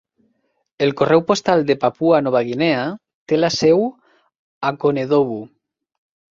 El 0.85 0.93
Correu 1.01 1.21
postal 1.27 1.61
de 1.67 1.75
Papua 1.83 2.23
Nova 2.29 2.43
Guinea 2.49 2.81
té 3.33 3.41
la 3.41 3.53
seu 3.59 3.87
a 4.71 4.75
Konedobu. 4.85 5.41